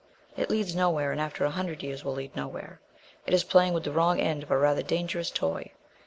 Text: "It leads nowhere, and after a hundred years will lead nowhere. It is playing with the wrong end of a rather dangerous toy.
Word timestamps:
"It 0.35 0.49
leads 0.49 0.75
nowhere, 0.75 1.11
and 1.11 1.21
after 1.21 1.45
a 1.45 1.51
hundred 1.51 1.83
years 1.83 2.03
will 2.03 2.13
lead 2.13 2.35
nowhere. 2.35 2.81
It 3.27 3.35
is 3.35 3.43
playing 3.43 3.73
with 3.73 3.83
the 3.83 3.91
wrong 3.91 4.19
end 4.19 4.41
of 4.41 4.49
a 4.49 4.57
rather 4.57 4.81
dangerous 4.81 5.29
toy. 5.29 5.73